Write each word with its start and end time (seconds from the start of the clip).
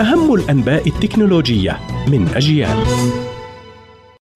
أهم 0.00 0.34
الأنباء 0.34 0.88
التكنولوجية 0.88 1.80
من 2.08 2.28
أجيال. 2.34 2.84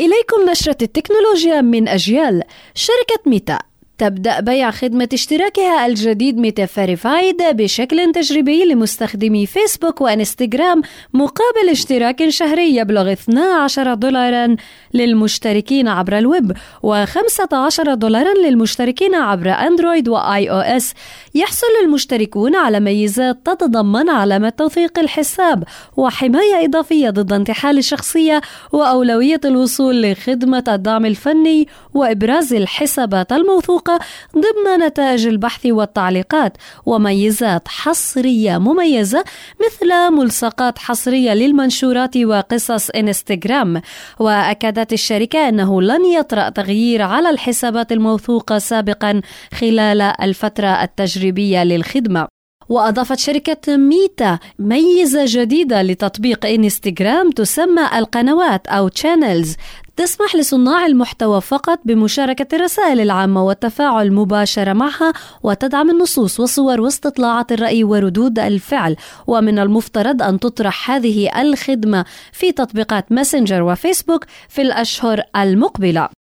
إليكم 0.00 0.50
نشرة 0.50 0.76
التكنولوجيا 0.82 1.60
من 1.60 1.88
أجيال 1.88 2.42
شركة 2.74 3.22
ميتا. 3.26 3.58
تبدأ 3.98 4.40
بيع 4.40 4.70
خدمة 4.70 5.08
اشتراكها 5.12 5.86
الجديد 5.86 6.38
ميتا 6.38 6.66
فيريفايد 6.66 7.42
بشكل 7.42 8.12
تجريبي 8.12 8.64
لمستخدمي 8.64 9.46
فيسبوك 9.46 10.00
وإنستغرام 10.00 10.82
مقابل 11.14 11.70
اشتراك 11.70 12.28
شهري 12.28 12.76
يبلغ 12.76 13.12
12 13.12 13.94
دولارا 13.94 14.56
للمشتركين 14.94 15.88
عبر 15.88 16.18
الويب 16.18 16.52
و15 16.86 17.88
دولارا 17.88 18.34
للمشتركين 18.34 19.14
عبر 19.14 19.50
أندرويد 19.50 20.08
واي 20.08 20.50
أو 20.50 20.58
إس. 20.58 20.94
يحصل 21.34 21.66
المشتركون 21.84 22.56
على 22.56 22.80
ميزات 22.80 23.38
تتضمن 23.44 24.10
علامة 24.10 24.48
توثيق 24.48 24.98
الحساب 24.98 25.64
وحماية 25.96 26.64
إضافية 26.64 27.10
ضد 27.10 27.32
انتحال 27.32 27.78
الشخصية 27.78 28.40
وأولوية 28.72 29.40
الوصول 29.44 30.02
لخدمة 30.02 30.64
الدعم 30.68 31.06
الفني 31.06 31.68
وإبراز 31.94 32.54
الحسابات 32.54 33.32
الموثوقة. 33.32 33.83
الموثوقة 33.88 33.98
ضمن 34.34 34.86
نتائج 34.86 35.26
البحث 35.26 35.66
والتعليقات 35.66 36.56
وميزات 36.86 37.68
حصرية 37.68 38.58
مميزة 38.58 39.24
مثل 39.66 40.10
ملصقات 40.10 40.78
حصرية 40.78 41.34
للمنشورات 41.34 42.16
وقصص 42.16 42.90
إنستغرام. 42.90 43.82
وأكدت 44.18 44.92
الشركة 44.92 45.48
أنه 45.48 45.82
لن 45.82 46.04
يطرأ 46.04 46.48
تغيير 46.48 47.02
على 47.02 47.30
الحسابات 47.30 47.92
الموثوقة 47.92 48.58
سابقا 48.58 49.20
خلال 49.54 50.00
الفترة 50.00 50.82
التجريبية 50.82 51.64
للخدمة. 51.64 52.33
وأضافت 52.68 53.18
شركة 53.18 53.76
ميتا 53.76 54.38
ميزة 54.58 55.24
جديدة 55.26 55.82
لتطبيق 55.82 56.46
إنستغرام 56.46 57.30
تسمى 57.30 57.98
القنوات 57.98 58.66
أو 58.66 58.88
channels 58.88 59.48
تسمح 59.96 60.36
لصناع 60.36 60.86
المحتوى 60.86 61.40
فقط 61.40 61.80
بمشاركة 61.84 62.56
الرسائل 62.56 63.00
العامة 63.00 63.44
والتفاعل 63.44 64.12
مباشرة 64.12 64.72
معها 64.72 65.12
وتدعم 65.42 65.90
النصوص 65.90 66.40
والصور 66.40 66.80
واستطلاعات 66.80 67.52
الرأي 67.52 67.84
وردود 67.84 68.38
الفعل. 68.38 68.96
ومن 69.26 69.58
المفترض 69.58 70.22
أن 70.22 70.40
تطرح 70.40 70.90
هذه 70.90 71.40
الخدمة 71.40 72.04
في 72.32 72.52
تطبيقات 72.52 73.12
ماسنجر 73.12 73.62
وفيسبوك 73.62 74.24
في 74.48 74.62
الأشهر 74.62 75.22
المقبلة. 75.36 76.23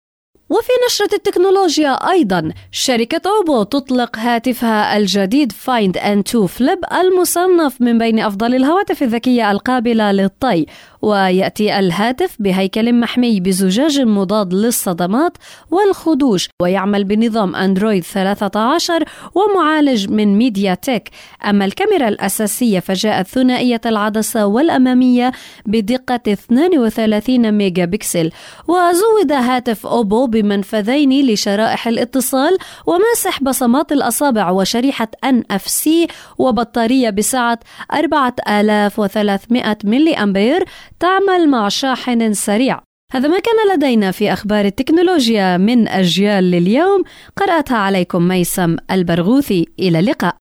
وفي 0.50 0.72
نشرة 0.88 1.16
التكنولوجيا 1.16 1.92
أيضا 2.12 2.52
شركة 2.72 3.22
أوبو 3.30 3.64
تطلق 3.64 4.18
هاتفها 4.18 4.98
الجديد 4.98 5.52
فايند 5.52 5.98
أند 5.98 6.24
تو 6.24 6.48
فليب 6.48 6.80
المصنف 7.02 7.82
من 7.82 7.98
بين 7.98 8.20
أفضل 8.20 8.56
الهواتف 8.56 9.04
الذكية 9.04 9.52
القابلة 9.52 10.12
للطي. 10.12 10.66
ويأتي 11.02 11.80
الهاتف 11.80 12.36
بهيكل 12.40 12.94
محمي 12.94 13.40
بزجاج 13.40 14.02
مضاد 14.02 14.54
للصدمات 14.54 15.38
والخدوش 15.72 16.50
ويعمل 16.62 17.04
بنظام 17.04 17.56
أندرويد 17.56 18.04
13 18.04 19.04
ومعالج 19.36 20.10
من 20.10 20.38
ميديا 20.38 20.74
تك 20.74 21.10
أما 21.46 21.66
الكاميرا 21.66 22.08
الأساسية 22.08 22.80
فجاءت 22.80 23.28
ثنائية 23.28 23.82
العدسة 23.86 24.46
والأمامية 24.46 25.32
بدقة 25.66 26.20
32 26.28 27.52
ميجا 27.52 27.86
بكسل 27.86 28.32
وزود 28.68 29.32
هاتف 29.32 29.86
أوبو 29.86 30.26
بمنفذين 30.26 31.26
لشرائح 31.28 31.88
الاتصال 31.88 32.58
وماسح 32.86 33.44
بصمات 33.44 33.92
الأصابع 33.92 34.50
وشريحة 34.50 35.08
NFC 35.26 35.90
وبطارية 36.38 37.10
بسعة 37.10 37.60
4300 37.94 39.78
ملي 39.84 40.16
أمبير 40.16 40.66
تعمل 41.00 41.50
مع 41.50 41.70
شاحن 41.70 42.34
سريع. 42.34 42.80
هذا 43.14 43.28
ما 43.28 43.40
كان 43.40 43.76
لدينا 43.76 44.12
في 44.12 44.34
أخبار 44.34 44.66
التكنولوجيا 44.66 45.58
من 45.58 45.88
أجيال 45.88 46.44
لليوم. 46.52 47.04
قرأتها 47.38 47.78
عليكم 47.78 48.28
ميسم 48.28 48.78
البرغوثي. 48.92 49.66
إلى 49.80 50.00
اللقاء. 50.00 50.36